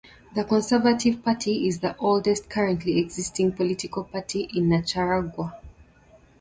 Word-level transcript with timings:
The 0.33 0.45
conservative 0.45 1.23
party 1.23 1.67
is 1.67 1.79
the 1.81 1.95
oldest 1.97 2.49
currently 2.49 2.97
existing 2.97 3.51
political 3.51 4.03
party 4.03 4.49
in 4.51 4.67
Nicaragua. 4.67 5.61